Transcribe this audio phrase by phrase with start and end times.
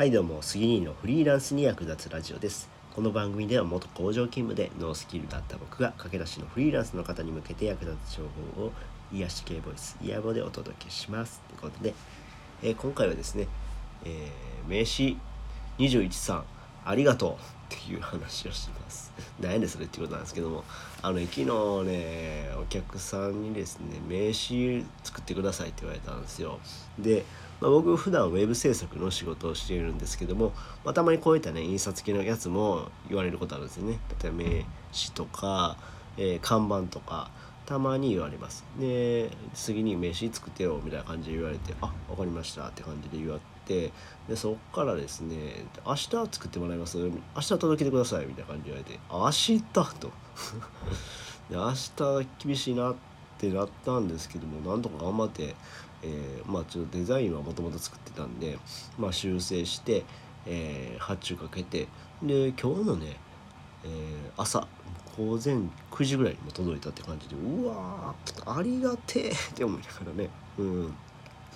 [0.00, 2.70] はいどうも杉兄のフリーランスに役立つラジオです。
[2.94, 8.22] この番組では元工場勤務でノースキルだった僕が駆け出しのフリーランスの方に向けて役立つ情
[8.56, 8.72] 報を
[9.12, 11.42] 癒し系ボイスイヤボでお届けします。
[11.48, 11.92] ということで、
[12.62, 13.46] えー、今回はですね、
[14.06, 15.18] えー、名刺
[15.78, 16.44] 21さん
[16.86, 19.12] ありがとうっていう話をします。
[19.38, 20.64] 何やねんそれっていうことなんですけども
[21.02, 21.44] あの昨日
[21.84, 26.58] ねお客さんにですね名刺作ってくださいって言われたんですよ。
[26.98, 27.26] で
[27.60, 30.52] まあ、僕普段ウェブ制作の仕事をしているんですけども、
[30.84, 33.98] まあ、たまにこういったね印刷系のやつも言われることあるんですよね。
[34.22, 34.66] 例えば名刺
[35.14, 35.76] とか、
[36.16, 37.30] えー、看板とか
[37.66, 38.64] たまに言われます。
[38.78, 43.92] で次に名刺作ってよみたいな感じで言われてあ分かりましたって感じで言われて
[44.28, 46.98] でそっからですね明日作ってもらいます？
[46.98, 49.62] 明日届けてくださいみたいな感じで言われて明日
[50.00, 50.10] と。
[51.50, 52.94] で明日厳しいなっ
[53.38, 55.54] てなったんですけどもなんとか頑張って
[56.02, 58.58] えー、まあちょっとデザインはもともと作ってたんで、
[58.98, 60.04] まあ、修正して、
[60.46, 61.88] えー、発注かけて
[62.22, 63.16] で今日のね、
[63.84, 63.90] えー、
[64.36, 64.66] 朝
[65.16, 65.56] 午前
[65.90, 70.94] 9時ぐらいにも届いたって感じでうわーありがてえって思いながらねうん。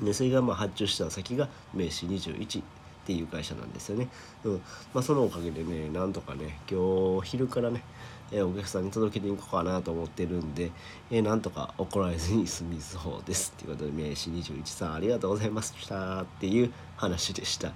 [0.02, 2.62] でそれがまあ発注した先が名刺21
[3.04, 4.08] っていう会社なんですよね。
[4.44, 4.62] うん
[4.94, 7.82] まあ、そのおかげでねなんとかね今日昼からね、
[8.32, 10.70] えー、お客さんに届けていこうかなと思ってるんで、
[11.10, 17.72] えー、なんとか怒られずに済みそうですっていうことで名刺21さんありがとうございましたっていう話でした。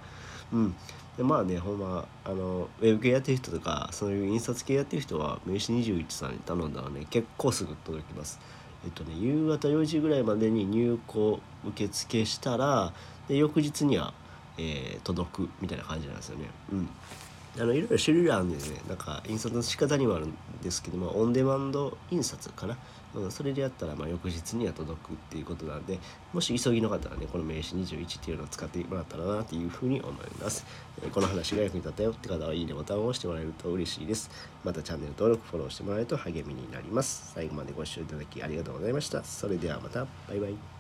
[0.53, 0.75] うん
[1.19, 8.39] でまあねほんまあのウェブ系やってる人とかそういう印刷系やってる人は名刺21さんに頼んだらね結構すぐ届きます。
[8.85, 12.93] えっとね夕方4時ぐらいまでに入庫受付したら
[13.29, 14.15] で翌日には
[14.59, 16.47] えー、届くみたいな感じなんですよね。
[16.73, 16.89] うん。
[17.57, 22.77] あのいろいろ種類あるんでねなんか印刷の仕方にもあるんですけどもオンデマンド印刷かな、
[23.15, 25.99] うん、それでやったらまあ翌日には届くっていうことなんで
[26.33, 30.65] もし急ぎの方はねこの名刺21っていうのを使ってもらったらなっていうふうに思います、
[31.03, 34.31] えー、この話が役に立ったよって方はいいねボタンを押してもらえると嬉しいです。
[34.65, 37.33] またチャンネル登録フォローしてもらえると励みになります。
[37.35, 39.25] 最後までご視聴いただきありがとうございました。
[39.25, 40.07] それではまた。
[40.29, 40.78] バイバイ。